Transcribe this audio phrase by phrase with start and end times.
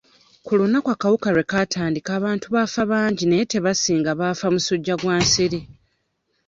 [0.45, 5.59] Ku lunaku akawuka lwe kaatandika abantu baafa bangi naye tebaasinga baafa musujja gwa nsiri.